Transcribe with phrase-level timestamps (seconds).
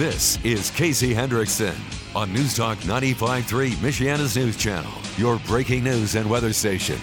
[0.00, 1.74] This is Casey Hendrickson
[2.14, 6.98] on News Talk 95.3, Michiana's news channel, your breaking news and weather station.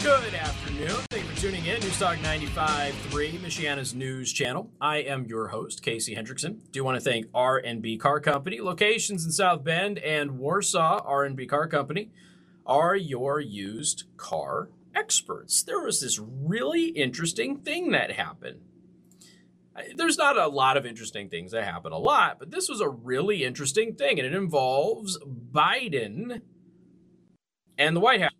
[0.00, 0.98] Good afternoon.
[1.10, 1.80] Thank you for tuning in.
[1.80, 4.70] News Talk 95.3, Michiana's news channel.
[4.78, 6.58] I am your host, Casey Hendrickson.
[6.70, 8.60] Do you want to thank R&B Car Company.
[8.60, 12.10] Locations in South Bend and Warsaw, R&B Car Company
[12.66, 15.62] are your used car experts.
[15.62, 18.60] There was this really interesting thing that happened.
[19.96, 22.88] There's not a lot of interesting things that happen a lot, but this was a
[22.88, 26.42] really interesting thing, and it involves Biden
[27.78, 28.32] and the White House.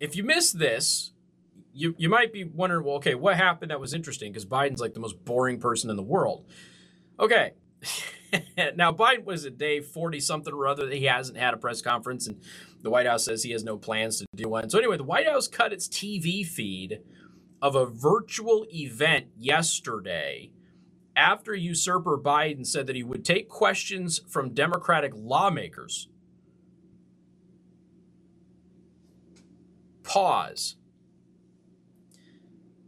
[0.00, 1.12] If you missed this,
[1.74, 4.32] you, you might be wondering, well, okay, what happened that was interesting?
[4.32, 6.46] Because Biden's like the most boring person in the world.
[7.20, 7.52] Okay.
[8.76, 11.82] now, Biden was at day 40 something or other that he hasn't had a press
[11.82, 12.40] conference, and
[12.82, 14.70] the White House says he has no plans to do one.
[14.70, 17.00] So, anyway, the White House cut its TV feed
[17.62, 20.50] of a virtual event yesterday
[21.14, 26.08] after usurper Biden said that he would take questions from Democratic lawmakers.
[30.02, 30.76] Pause.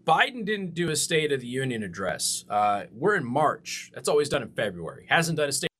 [0.04, 2.44] Biden didn't do a State of the Union address.
[2.50, 3.90] Uh, we're in March.
[3.94, 5.06] That's always done in February.
[5.08, 5.70] Hasn't done a State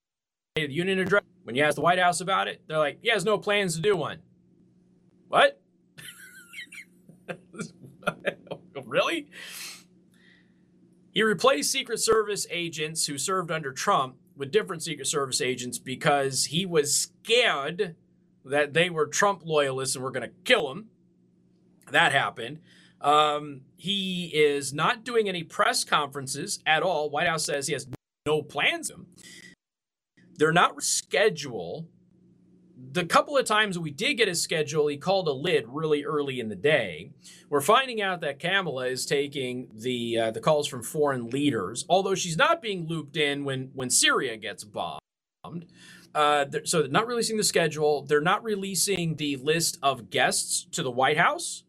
[0.56, 1.24] of the Union address.
[1.42, 3.82] When you ask the White House about it, they're like, he has no plans to
[3.82, 4.20] do one.
[5.28, 5.60] What?
[8.88, 9.28] really?
[11.12, 16.46] He replaced Secret Service agents who served under Trump with different Secret Service agents because
[16.46, 17.94] he was scared
[18.44, 20.88] that they were Trump loyalists and were going to kill him.
[21.90, 22.60] That happened.
[23.00, 27.10] Um, he is not doing any press conferences at all.
[27.10, 27.86] White House says he has
[28.26, 28.90] no plans.
[30.36, 31.86] They're not scheduled
[32.94, 36.38] the couple of times we did get his schedule, he called a lid really early
[36.38, 37.10] in the day.
[37.50, 42.14] We're finding out that Kamala is taking the uh, the calls from foreign leaders, although
[42.14, 45.00] she's not being looped in when when Syria gets bombed.
[46.14, 48.02] Uh, so they're not releasing the schedule.
[48.02, 51.64] They're not releasing the list of guests to the White House.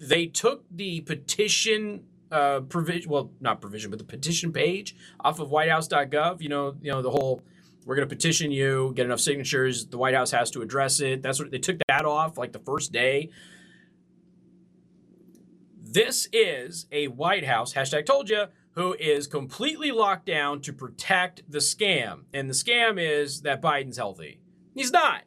[0.00, 5.50] They took the petition uh, provision, well, not provision, but the petition page off of
[5.50, 6.40] WhiteHouse.gov.
[6.40, 7.42] You know, you know the whole
[7.84, 9.86] we're going to petition you, get enough signatures.
[9.86, 11.22] The White House has to address it.
[11.22, 13.30] That's what they took that off like the first day.
[15.82, 21.42] This is a White House, hashtag told you, who is completely locked down to protect
[21.50, 22.20] the scam.
[22.32, 24.40] And the scam is that Biden's healthy.
[24.74, 25.22] He's not.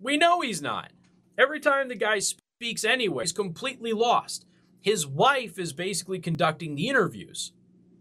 [0.00, 0.90] We know he's not.
[1.38, 4.44] Every time the guy speaks anyway, he's completely lost.
[4.80, 7.52] His wife is basically conducting the interviews.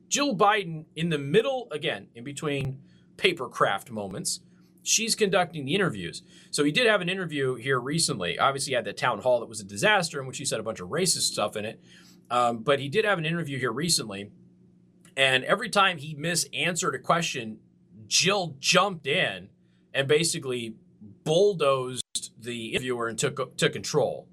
[0.10, 2.82] Jill Biden, in the middle, again, in between
[3.18, 4.42] papercraft moments.
[4.84, 6.22] She's conducting the interviews.
[6.52, 8.38] So he did have an interview here recently.
[8.38, 10.64] Obviously, he had the town hall that was a disaster in which he said a
[10.64, 11.82] bunch of racist stuff in it.
[12.30, 14.32] Um, but he did have an interview here recently.
[15.18, 17.60] And every time he misanswered a question,
[18.08, 19.50] Jill jumped in
[19.94, 20.76] and basically
[21.24, 22.04] bulldozed
[22.40, 24.28] the interviewer and took, took control.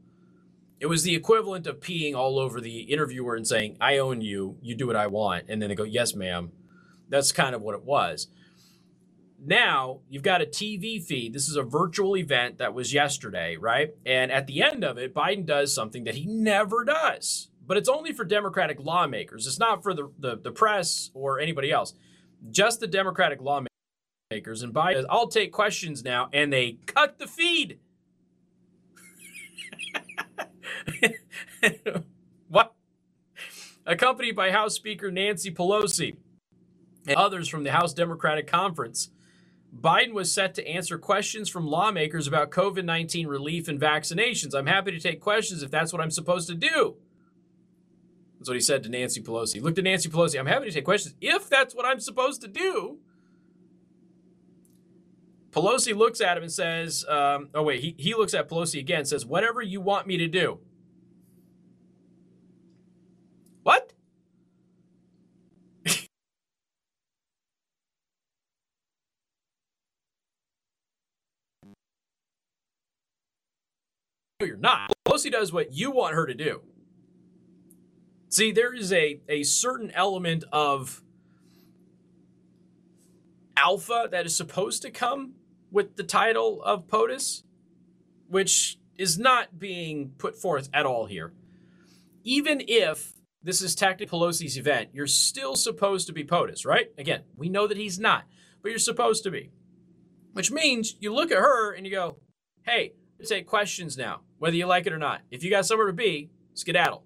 [0.81, 4.59] It was the equivalent of peeing all over the interviewer and saying, I own you,
[4.61, 5.45] you do what I want.
[5.49, 6.51] And then they go, Yes, ma'am.
[7.09, 8.27] That's kind of what it was.
[9.45, 11.33] Now you've got a TV feed.
[11.33, 13.93] This is a virtual event that was yesterday, right?
[14.07, 17.89] And at the end of it, Biden does something that he never does, but it's
[17.89, 19.49] only for Democratic lawmakers.
[19.49, 21.95] It's not for the, the, the press or anybody else,
[22.53, 24.63] just the Democratic lawmakers.
[24.63, 26.29] And Biden says, I'll take questions now.
[26.33, 27.81] And they cut the feed.
[32.49, 32.75] what?
[33.85, 36.17] Accompanied by House Speaker Nancy Pelosi
[37.09, 39.11] and others from the House Democratic Conference
[39.75, 44.55] Biden was set to answer questions from lawmakers about COVID 19 relief and vaccinations.
[44.55, 46.97] I'm happy to take questions if that's what I'm supposed to do.
[48.39, 49.55] That's what he said to Nancy Pelosi.
[49.55, 50.39] He looked at Nancy Pelosi.
[50.39, 52.99] I'm happy to take questions if that's what I'm supposed to do.
[55.53, 59.05] Pelosi looks at him and says, um, oh, wait, he, he looks at Pelosi again
[59.05, 60.59] says, whatever you want me to do.
[63.63, 63.92] What?
[74.45, 74.93] You're not.
[75.05, 76.63] Pelosi does what you want her to do.
[78.29, 81.03] See, there is a, a certain element of
[83.57, 85.35] alpha that is supposed to come
[85.71, 87.43] with the title of POTUS,
[88.29, 91.33] which is not being put forth at all here.
[92.25, 93.13] Even if
[93.43, 96.89] this is technically Pelosi's event, you're still supposed to be POTUS, right?
[96.97, 98.25] Again, we know that he's not,
[98.63, 99.51] but you're supposed to be.
[100.33, 102.17] Which means you look at her and you go,
[102.63, 102.93] hey,
[103.29, 105.23] take questions now, whether you like it or not.
[105.31, 107.05] If you got somewhere to be, skedaddle.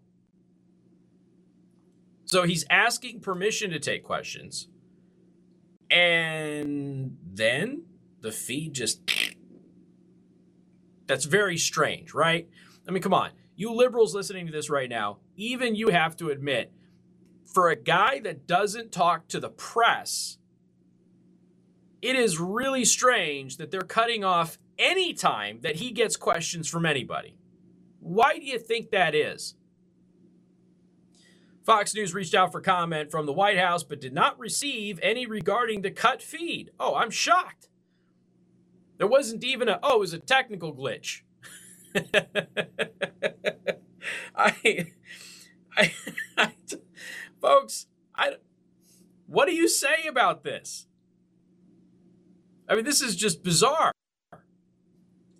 [2.25, 4.69] So he's asking permission to take questions.
[5.91, 7.85] And then
[8.21, 9.01] the feed just.
[11.07, 12.49] That's very strange, right?
[12.87, 13.31] I mean, come on.
[13.55, 16.73] You liberals listening to this right now, even you have to admit,
[17.45, 20.39] for a guy that doesn't talk to the press,
[22.03, 26.87] it is really strange that they're cutting off any time that he gets questions from
[26.87, 27.37] anybody.
[28.01, 29.55] Why do you think that is?
[31.65, 35.27] Fox News reached out for comment from the White House but did not receive any
[35.27, 36.71] regarding the cut feed.
[36.79, 37.69] Oh, I'm shocked.
[38.99, 41.23] There wasn't even a, oh, it was a technical glitch.
[44.37, 44.87] I,
[45.77, 45.93] I,
[46.39, 46.53] I,
[47.41, 48.37] folks, I,
[49.27, 50.87] what do you say about this?
[52.69, 53.93] I mean, this is just bizarre.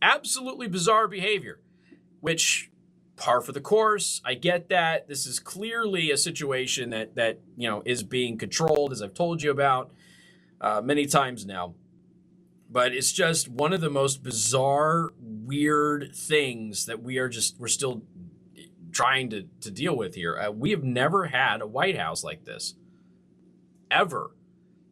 [0.03, 1.61] Absolutely bizarre behavior,
[2.21, 2.71] which
[3.17, 4.21] par for the course.
[4.25, 5.09] I get that.
[5.09, 9.43] This is clearly a situation that that you know is being controlled, as I've told
[9.43, 9.91] you about
[10.61, 11.75] uh, many times now.
[12.71, 17.69] But it's just one of the most bizarre, weird things that we are just we're
[17.69, 18.03] still
[18.93, 20.39] trying to to deal with here.
[20.39, 22.75] Uh, we have never had a White House like this
[23.91, 24.31] ever.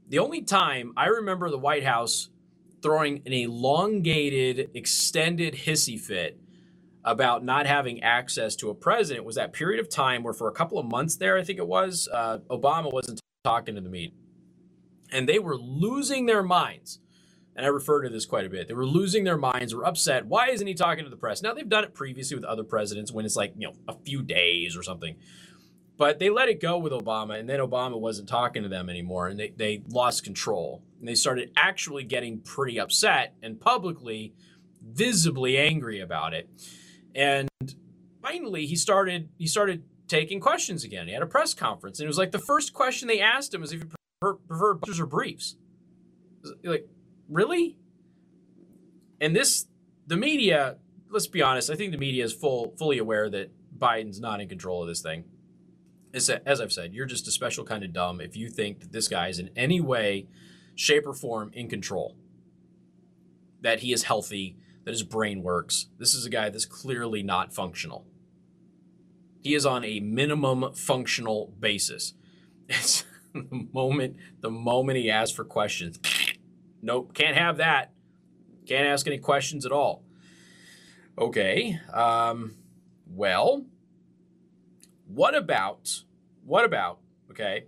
[0.08, 2.28] The only time I remember the White House
[2.84, 6.38] throwing an elongated, extended hissy fit
[7.02, 10.52] about not having access to a president was that period of time where for a
[10.52, 14.14] couple of months there, I think it was, uh, Obama wasn't talking to the media.
[15.10, 17.00] And they were losing their minds.
[17.56, 18.68] And I refer to this quite a bit.
[18.68, 20.26] They were losing their minds, were upset.
[20.26, 21.40] Why isn't he talking to the press?
[21.40, 24.22] Now, they've done it previously with other presidents when it's like, you know, a few
[24.22, 25.16] days or something.
[25.96, 29.28] But they let it go with Obama, and then Obama wasn't talking to them anymore,
[29.28, 30.82] and they, they lost control.
[30.98, 34.34] And they started actually getting pretty upset and publicly,
[34.82, 36.48] visibly angry about it.
[37.14, 37.48] And
[38.22, 41.06] finally, he started he started taking questions again.
[41.06, 43.60] He had a press conference, and it was like the first question they asked him
[43.60, 43.88] was if he
[44.20, 45.56] preferred, busters or briefs.
[46.64, 46.88] Like,
[47.28, 47.78] really?
[49.20, 49.66] And this,
[50.06, 50.76] the media.
[51.08, 51.70] Let's be honest.
[51.70, 55.00] I think the media is full fully aware that Biden's not in control of this
[55.00, 55.24] thing.
[56.14, 59.08] As, I've said, you're just a special kind of dumb if you think that this
[59.08, 60.28] guy is in any way,
[60.74, 62.16] shape, or form in control.
[63.60, 65.88] That he is healthy, that his brain works.
[65.98, 68.06] This is a guy that's clearly not functional.
[69.42, 72.14] He is on a minimum functional basis.
[72.66, 75.98] It's the moment the moment he asks for questions.
[76.82, 77.92] nope, can't have that.
[78.66, 80.04] Can't ask any questions at all.
[81.18, 81.78] Okay.
[81.92, 82.54] Um,
[83.06, 83.66] well,
[85.14, 86.02] what about
[86.44, 86.98] what about
[87.30, 87.64] okay?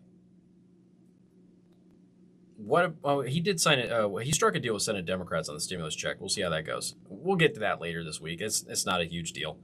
[2.57, 2.95] what?
[3.05, 3.93] Oh, he did sign it.
[3.93, 6.17] Uh, he struck a deal with Senate Democrats on the stimulus check.
[6.21, 6.95] We'll see how that goes.
[7.09, 8.41] We'll get to that later this week.
[8.41, 9.59] It's it's not a huge deal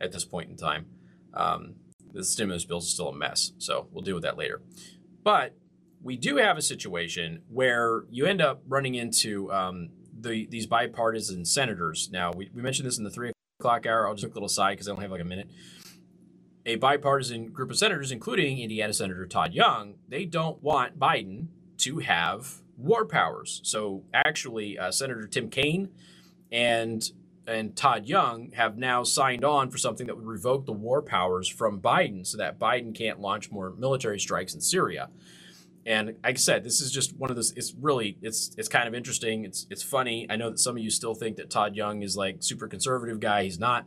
[0.00, 0.86] at this point in time.
[1.34, 1.74] Um,
[2.12, 4.60] the stimulus bill is still a mess, so we'll deal with that later.
[5.22, 5.56] But
[6.02, 11.44] we do have a situation where you end up running into um, the these bipartisan
[11.44, 12.10] senators.
[12.12, 14.08] Now we, we mentioned this in the three o'clock hour.
[14.08, 15.48] I'll just a little side because I don't have like a minute.
[16.64, 21.48] A bipartisan group of senators, including Indiana Senator Todd Young, they don't want Biden
[21.78, 23.60] to have war powers.
[23.64, 25.88] So actually, uh, Senator Tim Kaine
[26.50, 27.10] and
[27.46, 31.48] and Todd Young have now signed on for something that would revoke the war powers
[31.48, 35.10] from Biden, so that Biden can't launch more military strikes in Syria.
[35.84, 37.52] And like I said, this is just one of those.
[37.56, 39.44] It's really, it's it's kind of interesting.
[39.44, 40.26] It's it's funny.
[40.30, 43.18] I know that some of you still think that Todd Young is like super conservative
[43.18, 43.42] guy.
[43.42, 43.86] He's not.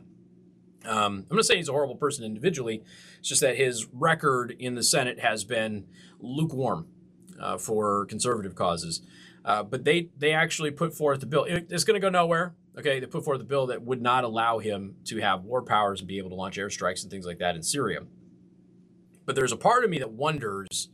[0.86, 2.82] Um, I'm not saying he's a horrible person individually.
[3.18, 5.86] It's just that his record in the Senate has been
[6.20, 6.86] lukewarm
[7.40, 9.02] uh, for conservative causes.
[9.44, 11.44] Uh, but they they actually put forth the bill.
[11.44, 12.54] It, it's going to go nowhere.
[12.78, 16.00] Okay, they put forth the bill that would not allow him to have war powers
[16.00, 18.00] and be able to launch airstrikes and things like that in Syria.
[19.24, 20.90] But there's a part of me that wonders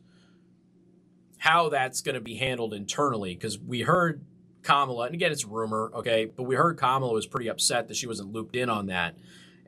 [1.38, 4.24] how that's going to be handled internally because we heard
[4.62, 8.06] Kamala, and again, it's rumor, okay, but we heard Kamala was pretty upset that she
[8.06, 9.16] wasn't looped in on that,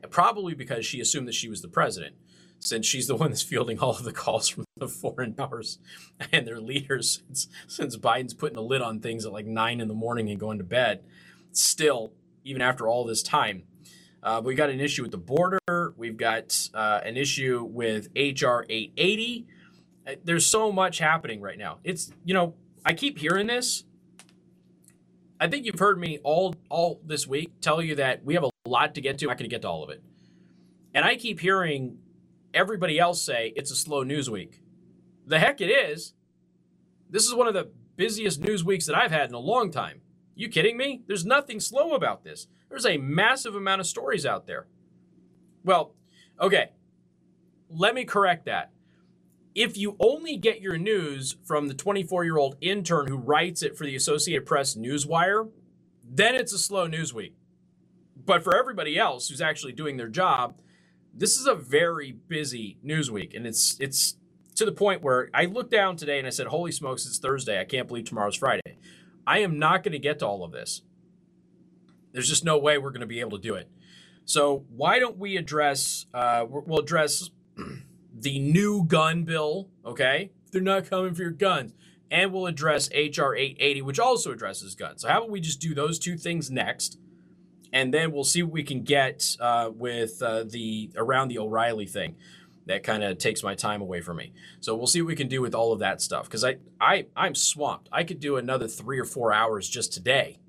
[0.09, 2.15] probably because she assumed that she was the president
[2.59, 5.79] since she's the one that's fielding all of the calls from the foreign powers
[6.31, 9.87] and their leaders since, since Biden's putting a lid on things at like nine in
[9.87, 11.03] the morning and going to bed.
[11.51, 12.11] Still,
[12.43, 13.63] even after all this time,
[14.21, 15.93] uh, we got an issue with the border.
[15.95, 19.47] We've got uh, an issue with HR 880.
[20.07, 21.77] Uh, there's so much happening right now.
[21.83, 23.83] It's you know I keep hearing this.
[25.39, 28.49] I think you've heard me all all this week tell you that we have a
[28.69, 29.25] lot to get to.
[29.25, 30.03] I'm not going to get to all of it,
[30.93, 31.99] and I keep hearing
[32.53, 34.61] everybody else say it's a slow news week.
[35.27, 36.13] The heck it is.
[37.09, 40.01] This is one of the busiest news weeks that I've had in a long time.
[40.35, 41.03] You kidding me?
[41.07, 42.47] There's nothing slow about this.
[42.69, 44.67] There's a massive amount of stories out there.
[45.63, 45.93] Well,
[46.41, 46.71] okay.
[47.69, 48.71] Let me correct that.
[49.55, 53.77] if you only get your news from the 24 year old intern who writes it
[53.77, 55.49] for the Associated Press Newswire,
[56.03, 57.35] then it's a slow news week.
[58.25, 60.55] But for everybody else who's actually doing their job,
[61.13, 64.17] this is a very busy news week, and it's it's
[64.55, 67.59] to the point where I looked down today and I said, "Holy smokes, it's Thursday!
[67.59, 68.77] I can't believe tomorrow's Friday."
[69.27, 70.83] I am not going to get to all of this.
[72.11, 73.69] There's just no way we're going to be able to do it.
[74.25, 76.05] So why don't we address?
[76.13, 77.29] Uh, we'll address
[78.13, 79.69] the new gun bill.
[79.85, 81.73] Okay, they're not coming for your guns,
[82.11, 85.01] and we'll address HR 880, which also addresses guns.
[85.01, 86.97] So how about we just do those two things next?
[87.75, 91.85] And then we'll see what we can get uh, with uh, the around the O'Reilly
[91.85, 92.15] thing.
[92.67, 94.33] That kind of takes my time away from me.
[94.59, 97.05] So we'll see what we can do with all of that stuff because I I
[97.15, 97.89] I'm swamped.
[97.91, 100.39] I could do another three or four hours just today.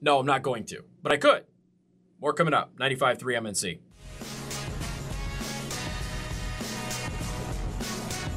[0.00, 1.44] No, I'm not going to, but I could.
[2.20, 2.76] More coming up.
[2.76, 3.78] 95.3 MNC.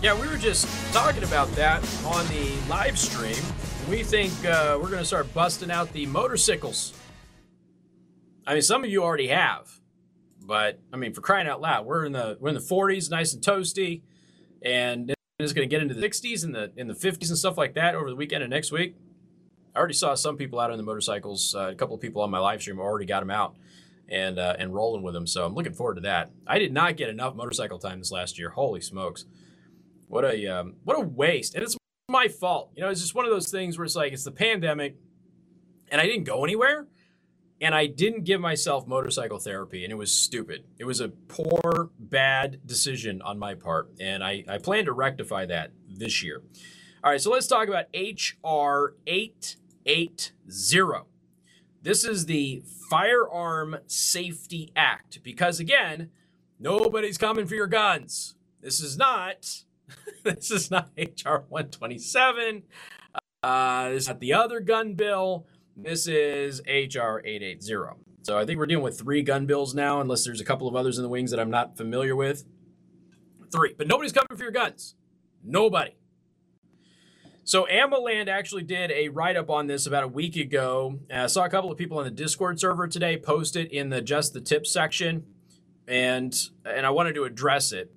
[0.01, 3.43] Yeah, we were just talking about that on the live stream.
[3.87, 6.93] We think uh, we're going to start busting out the motorcycles
[8.51, 9.79] I mean, some of you already have,
[10.41, 13.33] but I mean, for crying out loud, we're in the we're in the 40s, nice
[13.33, 14.01] and toasty,
[14.61, 17.57] and it's going to get into the 60s and the in the 50s and stuff
[17.57, 18.97] like that over the weekend and next week.
[19.73, 21.55] I already saw some people out on the motorcycles.
[21.55, 23.55] Uh, a couple of people on my live stream already got them out
[24.09, 25.27] and uh, and rolling with them.
[25.27, 26.31] So I'm looking forward to that.
[26.45, 28.49] I did not get enough motorcycle time this last year.
[28.49, 29.23] Holy smokes,
[30.09, 31.55] what a um, what a waste!
[31.55, 31.77] And it's
[32.09, 32.71] my fault.
[32.75, 34.97] You know, it's just one of those things where it's like it's the pandemic,
[35.87, 36.87] and I didn't go anywhere
[37.61, 40.65] and I didn't give myself motorcycle therapy, and it was stupid.
[40.79, 45.45] It was a poor, bad decision on my part, and I, I plan to rectify
[45.45, 46.41] that this year.
[47.03, 50.31] All right, so let's talk about HR 880.
[51.83, 56.09] This is the Firearm Safety Act, because again,
[56.59, 58.35] nobody's coming for your guns.
[58.59, 59.63] This is not.
[60.23, 62.63] this is not HR 127.
[63.43, 65.45] Uh, this is not the other gun bill.
[65.75, 67.59] This is HR 880.
[68.23, 70.75] So I think we're dealing with three gun bills now, unless there's a couple of
[70.75, 72.43] others in the wings that I'm not familiar with.
[73.51, 73.73] Three.
[73.77, 74.95] But nobody's coming for your guns.
[75.43, 75.95] Nobody.
[77.43, 80.99] So AmmoLand actually did a write-up on this about a week ago.
[81.11, 83.89] I uh, saw a couple of people on the Discord server today post it in
[83.89, 85.25] the just the tip section,
[85.87, 87.91] and and I wanted to address it.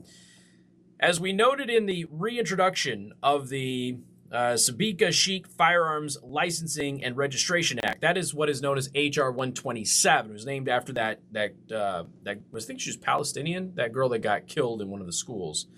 [0.98, 3.98] As we noted in the reintroduction of the
[4.34, 8.00] uh, Sabika Sheikh Firearms Licensing and Registration Act.
[8.00, 10.30] That is what is known as HR 127.
[10.30, 13.74] It was named after that that uh, that I think she was Palestinian.
[13.76, 15.68] That girl that got killed in one of the schools.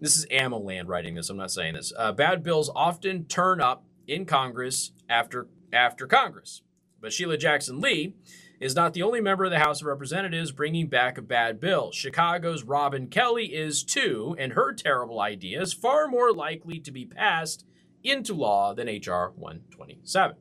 [0.00, 1.28] This is AmmoLand writing this.
[1.28, 1.92] I'm not saying this.
[1.96, 6.62] Uh, bad bills often turn up in Congress after after Congress,
[7.00, 8.14] but Sheila Jackson Lee
[8.60, 11.92] is not the only member of the House of Representatives bringing back a bad bill.
[11.92, 17.04] Chicago's Robin Kelly is too, and her terrible idea is far more likely to be
[17.04, 17.66] passed
[18.04, 19.32] into law than H.R.
[19.34, 20.36] 127.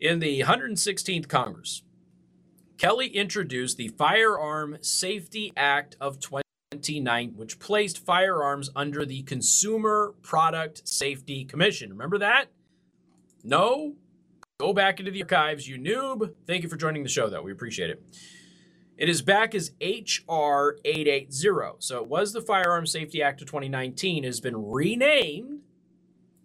[0.00, 1.82] In the 116th Congress,
[2.78, 10.86] Kelly introduced the Firearm Safety Act of 29, which placed firearms under the Consumer Product
[10.88, 11.90] Safety Commission.
[11.90, 12.46] Remember that?
[13.42, 13.94] No?
[14.60, 16.34] Go back into the archives, you noob.
[16.46, 17.42] Thank you for joining the show, though.
[17.42, 18.02] We appreciate it.
[18.96, 21.28] It is back as HR 880.
[21.78, 24.24] So it was the Firearm Safety Act of 2019.
[24.24, 25.60] It has been renamed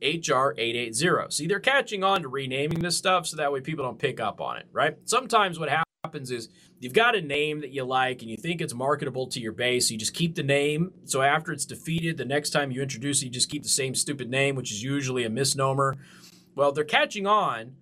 [0.03, 1.31] HR 880.
[1.31, 4.41] See, they're catching on to renaming this stuff so that way people don't pick up
[4.41, 4.97] on it, right?
[5.05, 8.73] Sometimes what happens is you've got a name that you like and you think it's
[8.73, 9.87] marketable to your base.
[9.87, 10.91] So you just keep the name.
[11.05, 13.95] So after it's defeated, the next time you introduce it, you just keep the same
[13.95, 15.95] stupid name, which is usually a misnomer.
[16.55, 17.75] Well, they're catching on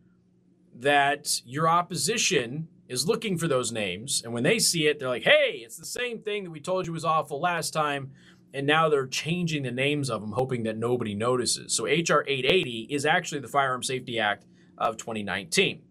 [0.75, 4.21] that your opposition is looking for those names.
[4.23, 6.85] And when they see it, they're like, hey, it's the same thing that we told
[6.85, 8.11] you was awful last time
[8.53, 11.73] and now they're changing the names of them, hoping that nobody notices.
[11.73, 14.45] So HR 880 is actually the Firearm Safety Act
[14.77, 15.81] of 2019.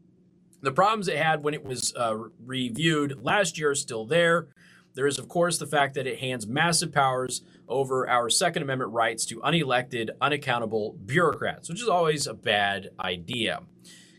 [0.62, 4.48] The problems it had when it was uh, reviewed last year are still there.
[4.94, 8.92] There is, of course, the fact that it hands massive powers over our Second Amendment
[8.92, 13.60] rights to unelected, unaccountable bureaucrats, which is always a bad idea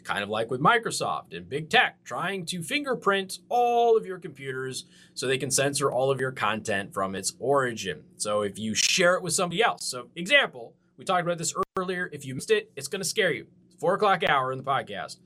[0.04, 4.86] kind of like with Microsoft and big tech trying to fingerprint all of your computers
[5.14, 8.04] so they can censor all of your content from its origin.
[8.18, 12.10] So if you share it with somebody else, so example, we talked about this earlier.
[12.12, 13.48] If you missed it, it's going to scare you.
[13.68, 15.18] It's four o'clock hour in the podcast.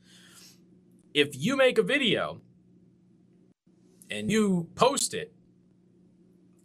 [1.14, 2.42] If you make a video
[4.10, 5.34] and you post it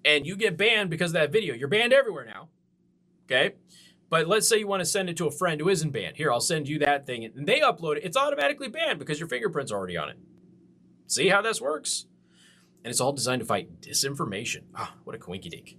[0.04, 2.48] and you get banned because of that video, you're banned everywhere now.
[3.26, 3.54] Okay.
[4.10, 6.16] But let's say you want to send it to a friend who isn't banned.
[6.16, 7.24] Here, I'll send you that thing.
[7.24, 8.04] And they upload it.
[8.04, 10.18] It's automatically banned because your fingerprint's are already on it.
[11.06, 12.06] See how this works?
[12.84, 14.62] And it's all designed to fight disinformation.
[14.74, 15.76] Ah, what a coinky dink.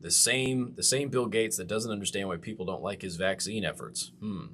[0.00, 3.64] The same, the same Bill Gates that doesn't understand why people don't like his vaccine
[3.64, 4.12] efforts.
[4.20, 4.46] Hmm.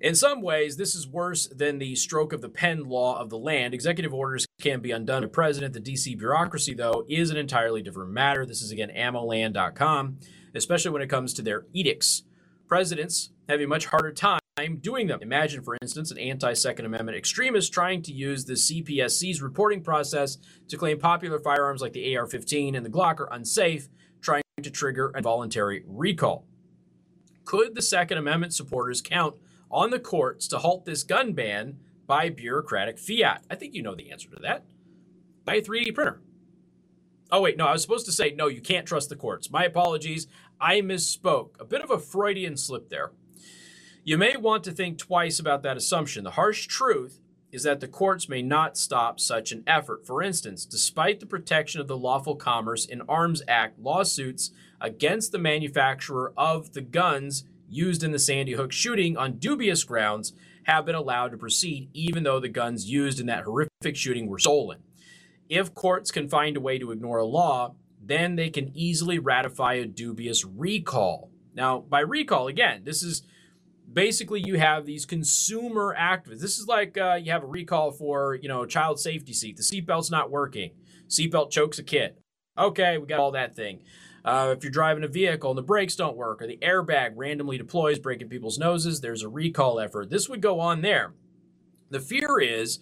[0.00, 3.38] In some ways, this is worse than the stroke of the pen law of the
[3.38, 3.72] land.
[3.72, 5.72] Executive orders can be undone by president.
[5.72, 8.44] The DC bureaucracy, though, is an entirely different matter.
[8.44, 10.18] This is again ammoland.com,
[10.54, 12.22] especially when it comes to their edicts.
[12.66, 14.40] Presidents have a much harder time
[14.80, 15.20] doing them.
[15.20, 20.38] Imagine, for instance, an anti Second Amendment extremist trying to use the CPSC's reporting process
[20.68, 23.88] to claim popular firearms like the AR 15 and the Glock are unsafe,
[24.20, 26.46] trying to trigger a voluntary recall.
[27.44, 29.34] Could the Second Amendment supporters count
[29.70, 33.44] on the courts to halt this gun ban by bureaucratic fiat?
[33.50, 34.64] I think you know the answer to that.
[35.44, 36.22] Buy a 3D printer.
[37.30, 39.50] Oh, wait, no, I was supposed to say, no, you can't trust the courts.
[39.50, 40.26] My apologies.
[40.64, 41.60] I misspoke.
[41.60, 43.12] A bit of a Freudian slip there.
[44.02, 46.24] You may want to think twice about that assumption.
[46.24, 47.20] The harsh truth
[47.52, 50.06] is that the courts may not stop such an effort.
[50.06, 55.38] For instance, despite the protection of the Lawful Commerce in Arms Act, lawsuits against the
[55.38, 60.94] manufacturer of the guns used in the Sandy Hook shooting on dubious grounds have been
[60.94, 64.78] allowed to proceed, even though the guns used in that horrific shooting were stolen.
[65.50, 67.74] If courts can find a way to ignore a law,
[68.06, 71.30] then they can easily ratify a dubious recall.
[71.54, 73.22] Now, by recall, again, this is
[73.92, 76.40] basically you have these consumer activists.
[76.40, 79.56] This is like uh, you have a recall for you know child safety seat.
[79.56, 80.72] The seatbelt's not working.
[81.08, 82.16] Seatbelt chokes a kid.
[82.58, 83.80] Okay, we got all that thing.
[84.24, 87.58] Uh, if you're driving a vehicle and the brakes don't work or the airbag randomly
[87.58, 90.08] deploys, breaking people's noses, there's a recall effort.
[90.08, 91.12] This would go on there.
[91.90, 92.78] The fear is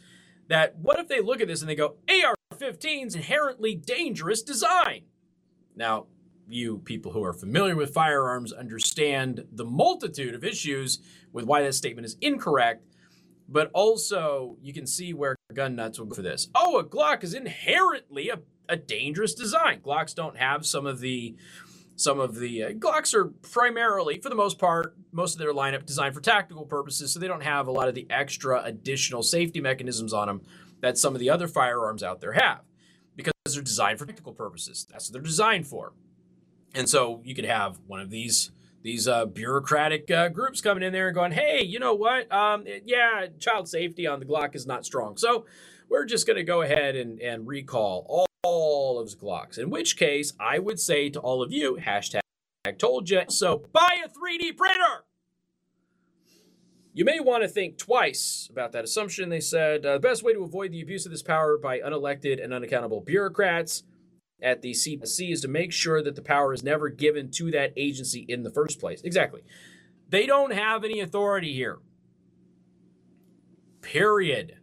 [0.49, 5.03] that what if they look at this and they go, AR 15's inherently dangerous design?
[5.77, 6.07] Now,
[6.49, 11.01] you people who are familiar with firearms understand the multitude of issues
[11.33, 12.85] with why that statement is incorrect,
[13.49, 16.49] but also you can see where gun nuts will go for this.
[16.55, 19.81] Oh, a Glock is inherently a, a dangerous design.
[19.81, 21.37] Glocks don't have some of the
[21.95, 25.87] some of the uh, Glocks are primarily, for the most part, most of their lineup
[25.87, 29.61] designed for tactical purposes, so they don't have a lot of the extra additional safety
[29.61, 30.43] mechanisms on them
[30.81, 32.63] that some of the other firearms out there have
[33.17, 34.87] because they're designed for tactical purposes.
[34.91, 35.93] That's what they're designed for.
[36.75, 38.51] And so you could have one of these
[38.83, 42.33] these uh, bureaucratic uh, groups coming in there and going, "Hey, you know what?
[42.33, 45.47] Um, yeah, child safety on the Glock is not strong, so
[45.89, 49.71] we're just going to go ahead and, and recall all, all of the Glocks." In
[49.71, 52.23] which case, I would say to all of you, hashtag
[52.79, 53.23] told you.
[53.29, 55.05] So buy a 3D printer.
[56.95, 59.31] You may want to think twice about that assumption.
[59.31, 62.43] They said uh, the best way to avoid the abuse of this power by unelected
[62.43, 63.85] and unaccountable bureaucrats
[64.43, 67.73] at the CPC is to make sure that the power is never given to that
[67.79, 69.01] agency in the first place.
[69.03, 69.43] Exactly.
[70.11, 71.79] They don't have any authority here.
[73.81, 74.59] Period.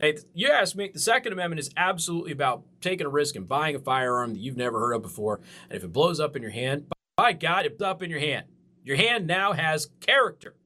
[0.00, 3.76] Hey, you ask me, the Second Amendment is absolutely about taking a risk and buying
[3.76, 5.40] a firearm that you've never heard of before.
[5.68, 8.46] And if it blows up in your hand, by God, it's up in your hand.
[8.84, 10.56] Your hand now has character.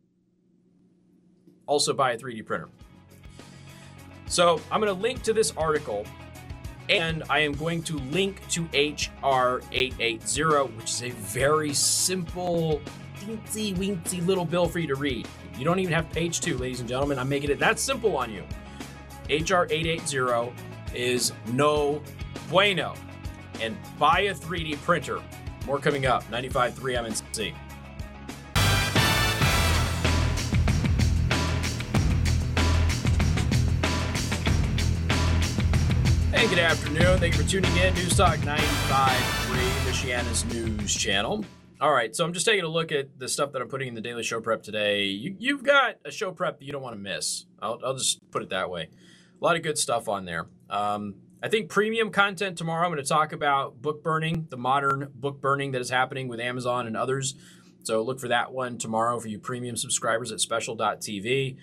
[1.66, 2.68] Also, buy a 3D printer.
[4.26, 6.04] So, I'm going to link to this article
[6.88, 12.80] and I am going to link to HR 880, which is a very simple,
[13.20, 15.26] teensy weensy little bill for you to read.
[15.58, 17.18] You don't even have page two, ladies and gentlemen.
[17.18, 18.44] I'm making it that simple on you.
[19.28, 20.52] HR 880
[20.94, 22.02] is no
[22.48, 22.94] bueno.
[23.60, 25.20] And buy a 3D printer.
[25.66, 26.24] More coming up.
[26.30, 27.54] 95.3 MNC.
[36.56, 37.18] Good afternoon.
[37.18, 37.92] Thank you for tuning in.
[37.92, 38.54] News Talk 95.3,
[39.84, 41.44] Michiana's news channel.
[41.82, 43.94] All right, so I'm just taking a look at the stuff that I'm putting in
[43.94, 45.04] the daily show prep today.
[45.04, 47.44] You, have got a show prep that you don't want to miss.
[47.60, 48.88] I'll, I'll, just put it that way.
[49.38, 50.46] A lot of good stuff on there.
[50.70, 55.10] Um, I think premium content tomorrow, I'm going to talk about book burning, the modern
[55.14, 57.34] book burning that is happening with Amazon and others.
[57.82, 61.58] So look for that one tomorrow for you premium subscribers at special.tv.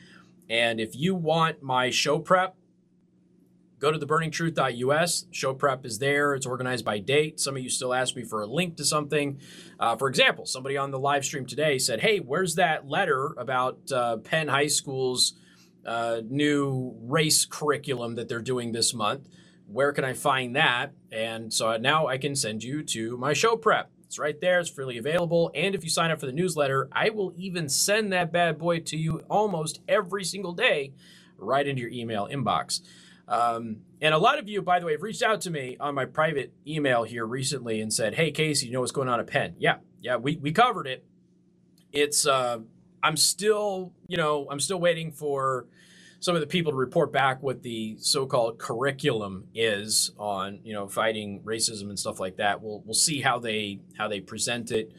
[0.52, 2.58] And if you want my show prep,
[3.84, 5.26] go to theburningtruth.us.
[5.32, 6.34] Show prep is there.
[6.36, 7.38] It's organized by date.
[7.42, 9.42] Some of you still ask me for a link to something.
[9.78, 13.92] Uh, for example, somebody on the live stream today said, Hey, where's that letter about
[13.92, 15.34] uh, Penn High School's
[15.86, 19.28] uh, new race curriculum that they're doing this month?
[19.68, 20.94] Where can I find that?
[21.12, 23.92] And so now I can send you to my show prep.
[24.06, 24.62] It's right there.
[24.62, 25.52] It's freely available.
[25.54, 28.80] And if you sign up for the newsletter, I will even send that bad boy
[28.80, 30.94] to you almost every single day
[31.38, 32.80] right into your email inbox.
[33.28, 35.96] Um, and a lot of you, by the way, have reached out to me on
[35.96, 39.28] my private email here recently and said, "Hey, Casey, you know what's going on at
[39.28, 41.06] Penn?" Yeah, yeah, we we covered it.
[41.92, 42.60] It's uh,
[43.02, 45.68] I'm still, you know, I'm still waiting for
[46.20, 50.88] some of the people to report back what the so-called curriculum is on you know
[50.88, 52.62] fighting racism and stuff like that.
[52.62, 54.92] We'll we'll see how they how they present it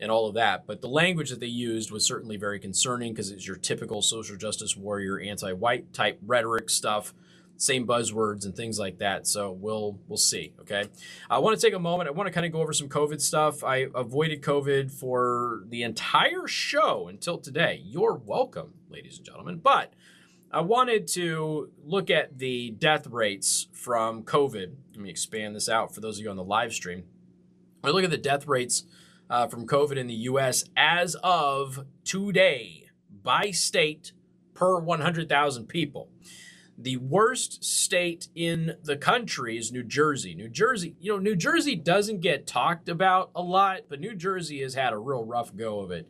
[0.00, 0.66] and all of that.
[0.66, 4.36] But the language that they used was certainly very concerning because it's your typical social
[4.36, 7.14] justice warrior, anti-white type rhetoric stuff
[7.60, 9.26] same buzzwords and things like that.
[9.26, 10.54] So we'll we'll see.
[10.62, 10.84] Okay,
[11.28, 12.08] I want to take a moment.
[12.08, 13.62] I want to kind of go over some COVID stuff.
[13.62, 17.82] I avoided COVID for the entire show until today.
[17.84, 19.58] You're welcome, ladies and gentlemen.
[19.58, 19.92] But
[20.50, 24.74] I wanted to look at the death rates from COVID.
[24.92, 27.04] Let me expand this out for those of you on the live stream.
[27.84, 28.84] I look at the death rates
[29.28, 30.64] uh, from COVID in the U.S.
[30.78, 32.86] as of today
[33.22, 34.12] by state
[34.54, 36.08] per 100,000 people
[36.82, 40.34] the worst state in the country is New Jersey.
[40.34, 44.62] New Jersey, you know, New Jersey doesn't get talked about a lot, but New Jersey
[44.62, 46.08] has had a real rough go of it.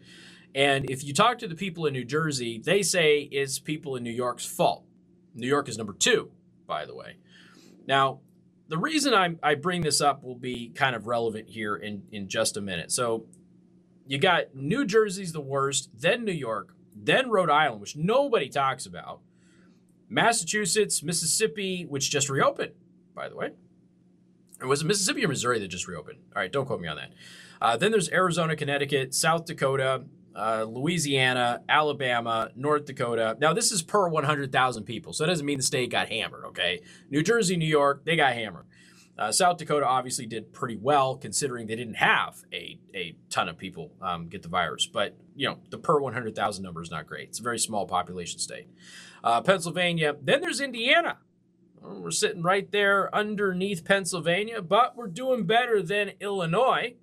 [0.54, 4.02] And if you talk to the people in New Jersey, they say it's people in
[4.02, 4.84] New York's fault.
[5.34, 6.30] New York is number two,
[6.66, 7.16] by the way.
[7.86, 8.20] Now,
[8.68, 12.28] the reason i I bring this up will be kind of relevant here in, in
[12.28, 12.92] just a minute.
[12.92, 13.26] So,
[14.06, 18.86] you got New Jersey's the worst, then New York, then Rhode Island, which nobody talks
[18.86, 19.20] about
[20.10, 22.72] Massachusetts, Mississippi, which just reopened,
[23.14, 23.52] by the way.
[24.60, 26.18] It was Mississippi or Missouri that just reopened?
[26.34, 27.12] All right, don't quote me on that.
[27.62, 33.36] Uh, then there's Arizona, Connecticut, South Dakota, uh, Louisiana, Alabama, North Dakota.
[33.40, 36.82] Now, this is per 100,000 people, so that doesn't mean the state got hammered, okay?
[37.08, 38.66] New Jersey, New York, they got hammered.
[39.20, 43.58] Uh, South Dakota obviously did pretty well considering they didn't have a, a ton of
[43.58, 44.86] people um, get the virus.
[44.86, 47.28] But, you know, the per 100,000 number is not great.
[47.28, 48.68] It's a very small population state
[49.22, 50.16] uh, Pennsylvania.
[50.22, 51.18] Then there's Indiana.
[51.82, 56.94] We're sitting right there underneath Pennsylvania, but we're doing better than Illinois.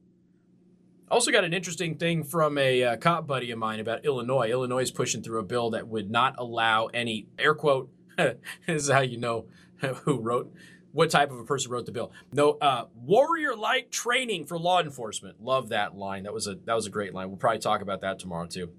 [1.10, 4.49] Also, got an interesting thing from a uh, cop buddy of mine about Illinois.
[4.49, 7.89] Illinois is pushing through a bill that would not allow any air quote.
[8.17, 9.45] this is how you know
[10.03, 10.51] who wrote
[10.98, 12.12] what type of a person wrote the bill.
[12.34, 15.44] No, uh, warrior-like training for law enforcement.
[15.44, 16.24] Love that line.
[16.24, 17.30] That was a that was a great line.
[17.30, 18.72] We'll probably talk about that tomorrow too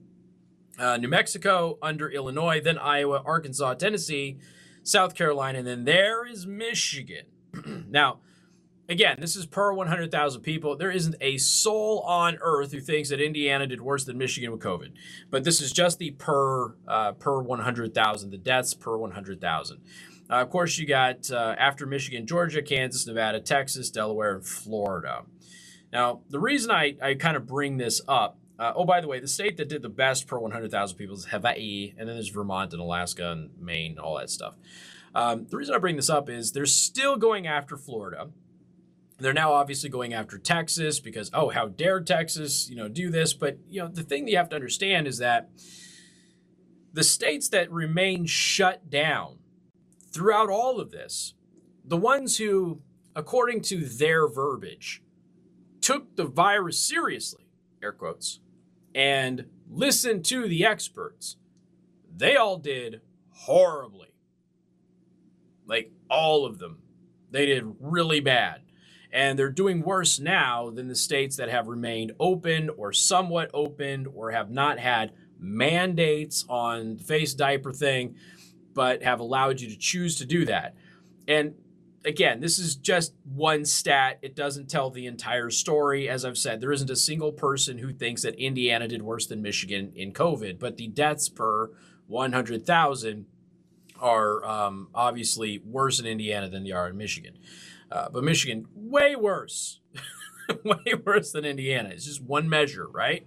[0.79, 4.39] uh, New Mexico, under Illinois, then Iowa, Arkansas, Tennessee,
[4.83, 7.27] South Carolina, and then there is Michigan.
[7.91, 8.21] now,
[8.89, 10.77] again, this is per 100,000 people.
[10.77, 14.61] There isn't a soul on earth who thinks that Indiana did worse than Michigan with
[14.61, 14.93] COVID.
[15.31, 19.81] But this is just the per uh, per 100,000, the deaths per 100,000.
[20.31, 25.23] Uh, of course, you got uh, after Michigan, Georgia, Kansas, Nevada, Texas, Delaware, and Florida.
[25.93, 29.21] Now, the reason I, I kind of bring this up uh, oh, by the way,
[29.21, 32.73] the state that did the best per 100,000 people is Hawaii, and then there's Vermont
[32.73, 34.55] and Alaska and Maine, all that stuff.
[35.15, 38.31] Um, the reason I bring this up is they're still going after Florida.
[39.19, 43.33] They're now obviously going after Texas because, oh, how dare Texas, you know, do this?
[43.33, 45.51] But, you know, the thing that you have to understand is that
[46.93, 49.38] the states that remain shut down
[50.13, 51.35] throughout all of this,
[51.85, 52.81] the ones who,
[53.15, 55.03] according to their verbiage,
[55.81, 57.47] took the virus seriously,
[57.83, 58.41] air quotes,
[58.95, 61.37] and listen to the experts,
[62.15, 64.09] they all did horribly.
[65.67, 66.79] Like all of them.
[67.31, 68.63] They did really bad.
[69.13, 74.07] And they're doing worse now than the states that have remained open or somewhat opened
[74.15, 78.17] or have not had mandates on the face diaper thing,
[78.79, 80.77] but have allowed you to choose to do that.
[81.27, 81.57] And
[82.05, 84.21] again, this is just one stat.
[84.23, 86.09] It doesn't tell the entire story.
[86.09, 89.43] As I've said, there isn't a single person who thinks that Indiana did worse than
[89.43, 91.73] Michigan in COVID, but the deaths per
[92.07, 93.27] 100,000
[94.01, 97.37] are um, obviously worse in Indiana than they are in Michigan.
[97.91, 99.81] Uh, but Michigan, way worse.
[100.63, 101.89] way worse than Indiana.
[101.89, 103.27] It's just one measure, right?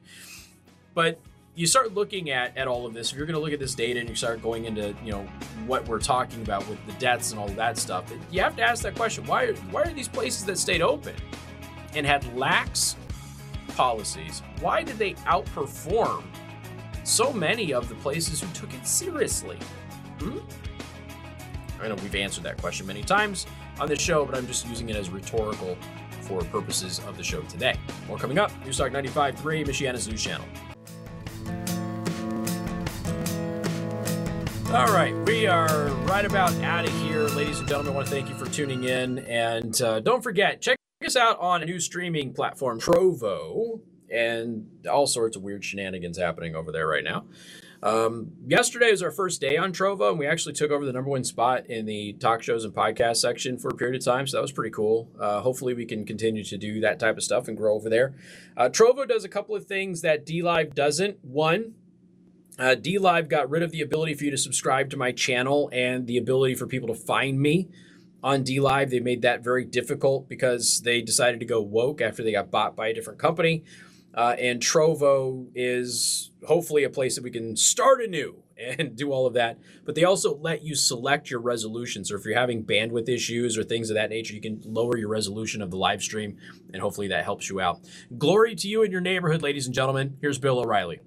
[0.93, 1.19] But
[1.55, 3.75] you start looking at, at all of this, if you're going to look at this
[3.75, 5.27] data and you start going into, you know,
[5.67, 8.83] what we're talking about with the deaths and all that stuff, you have to ask
[8.83, 9.25] that question.
[9.25, 11.15] Why are, why are these places that stayed open
[11.93, 12.95] and had lax
[13.75, 16.23] policies, why did they outperform
[17.03, 19.57] so many of the places who took it seriously?
[20.19, 20.39] Hmm?
[21.81, 23.47] I know we've answered that question many times
[23.79, 25.77] on this show, but I'm just using it as rhetorical
[26.21, 27.75] for purposes of the show today.
[28.07, 28.51] More coming up.
[28.63, 30.45] Newstalk 95.3, Michiana's News Channel.
[34.73, 37.91] All right, we are right about out of here, ladies and gentlemen.
[37.91, 41.37] I want to thank you for tuning in, and uh, don't forget check us out
[41.41, 46.87] on a new streaming platform, Trovo, and all sorts of weird shenanigans happening over there
[46.87, 47.25] right now.
[47.83, 51.09] Um, yesterday was our first day on Trovo, and we actually took over the number
[51.09, 54.25] one spot in the talk shows and podcast section for a period of time.
[54.25, 55.11] So that was pretty cool.
[55.19, 58.13] Uh, hopefully, we can continue to do that type of stuff and grow over there.
[58.55, 61.17] Uh, Trovo does a couple of things that DLive doesn't.
[61.25, 61.73] One,
[62.61, 66.05] Uh, DLive got rid of the ability for you to subscribe to my channel and
[66.05, 67.67] the ability for people to find me
[68.21, 68.91] on DLive.
[68.91, 72.75] They made that very difficult because they decided to go woke after they got bought
[72.75, 73.63] by a different company.
[74.13, 79.25] Uh, and Trovo is hopefully a place that we can start anew and do all
[79.25, 79.57] of that.
[79.83, 82.05] But they also let you select your resolution.
[82.05, 85.09] So if you're having bandwidth issues or things of that nature, you can lower your
[85.09, 86.37] resolution of the live stream,
[86.71, 87.79] and hopefully that helps you out.
[88.19, 90.17] Glory to you and your neighborhood, ladies and gentlemen.
[90.21, 90.99] Here's Bill O'Reilly.